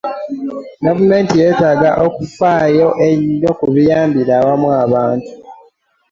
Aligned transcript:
Gavumenti 0.85 1.33
yeetaaga 1.41 1.89
okufaayo 2.07 2.87
ennyo 3.07 3.51
ku 3.59 3.65
biyambira 3.73 4.31
awamu 4.39 4.69
abantu 4.83 5.29